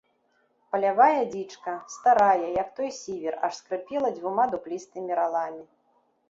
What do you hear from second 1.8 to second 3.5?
старая, як той сівер,